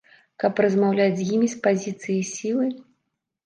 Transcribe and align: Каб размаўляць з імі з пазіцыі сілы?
Каб 0.43 0.61
размаўляць 0.65 1.19
з 1.21 1.27
імі 1.37 1.51
з 1.55 1.61
пазіцыі 1.69 2.27
сілы? 2.33 2.67